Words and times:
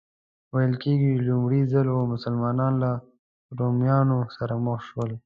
ویل 0.53 0.73
کېږي 0.83 1.11
لومړی 1.27 1.61
ځل 1.71 1.87
و 1.91 2.09
مسلمانان 2.13 2.73
له 2.83 2.91
رومیانو 3.59 4.17
سره 4.37 4.53
مخ 4.65 4.79
شول. 4.89 5.11